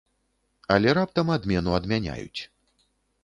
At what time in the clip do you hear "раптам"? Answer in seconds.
0.99-1.27